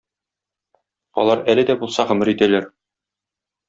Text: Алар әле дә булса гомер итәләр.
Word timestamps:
Алар 1.25 1.45
әле 1.55 1.69
дә 1.71 1.79
булса 1.85 2.09
гомер 2.13 2.35
итәләр. 2.37 2.71